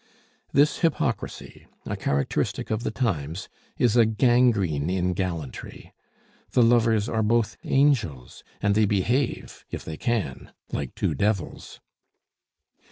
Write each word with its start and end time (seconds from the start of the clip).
This 0.51 0.79
hypocrisy, 0.79 1.67
a 1.85 1.95
characteristic 1.95 2.71
of 2.71 2.81
the 2.81 2.89
times, 2.89 3.49
is 3.77 3.95
a 3.95 4.03
gangrene 4.03 4.89
in 4.89 5.13
gallantry. 5.13 5.93
The 6.53 6.63
lovers 6.63 7.07
are 7.07 7.21
both 7.21 7.55
angels, 7.63 8.43
and 8.63 8.73
they 8.73 8.85
behave, 8.85 9.63
if 9.69 9.85
they 9.85 9.97
can, 9.97 10.51
like 10.71 10.95
two 10.95 11.13
devils. 11.13 11.81